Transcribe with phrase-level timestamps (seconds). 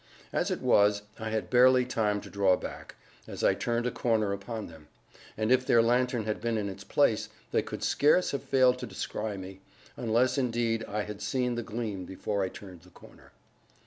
[0.33, 2.95] As it was, I had barely time to draw back,
[3.27, 4.87] as I turned a corner upon them;
[5.37, 8.87] and if their lantern had been in its place, they could scarce have failed to
[8.87, 9.59] descry me,
[9.95, 13.31] unless indeed I had seen the gleam before I turned the corner.